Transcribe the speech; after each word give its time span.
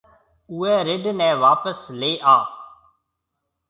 اُوئي 0.51 0.73
رڍ 0.87 1.03
نَي 1.19 1.29
واپس 1.43 1.79
ليَ 1.99 2.11
آ۔ 2.35 2.37